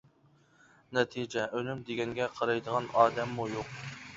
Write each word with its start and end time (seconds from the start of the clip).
نەتىجە، 0.97 1.45
ئۈنۈم 1.59 1.83
دېگەنگە 1.91 2.31
قارايدىغان 2.39 2.91
ئادەممۇ 2.99 3.51
يوق. 3.57 3.79